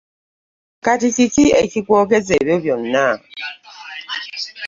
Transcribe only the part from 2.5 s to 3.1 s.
byonna?